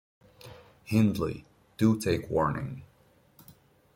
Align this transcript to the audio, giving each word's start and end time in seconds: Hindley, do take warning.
Hindley, 0.83 1.45
do 1.77 1.95
take 1.99 2.27
warning. 2.27 2.81